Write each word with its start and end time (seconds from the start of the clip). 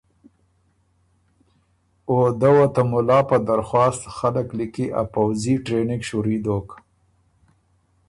او 2.09 2.15
دۀ 2.39 2.49
وه 2.55 2.65
ته 2.73 2.81
مُلا 2.91 3.19
په 3.29 3.37
درخواست 3.49 4.01
خلق 4.17 4.47
لیکی 4.59 4.85
ا 4.99 5.01
پؤځي 5.13 5.55
ټرېننګ 5.65 6.01
شُوري 6.09 6.37
دوک۔ 6.43 6.67